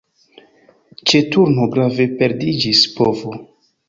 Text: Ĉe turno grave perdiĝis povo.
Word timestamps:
Ĉe 1.11 1.19
turno 1.35 1.67
grave 1.75 2.07
perdiĝis 2.21 2.81
povo. 2.97 3.35